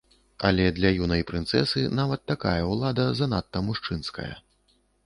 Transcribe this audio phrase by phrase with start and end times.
[0.47, 4.33] Але для юнай прынцэсы нават такая ўлада занадта мужчынская.